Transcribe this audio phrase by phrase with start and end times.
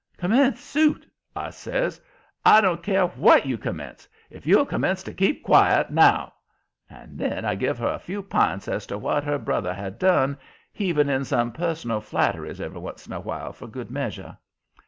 [0.17, 1.05] "Commence suit!"
[1.35, 2.01] I says.
[2.43, 6.33] "I don't care WHAT you commence, if you'll commence to keep quiet now!"
[6.89, 10.39] And then I give her a few p'ints as to what her brother had done,
[10.73, 14.35] heaving in some personal flatteries every once in a while for good measure.